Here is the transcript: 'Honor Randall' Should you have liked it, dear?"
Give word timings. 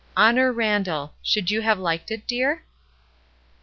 'Honor 0.27 0.51
Randall' 0.51 1.13
Should 1.21 1.51
you 1.51 1.61
have 1.61 1.77
liked 1.77 2.09
it, 2.09 2.25
dear?" 2.25 2.63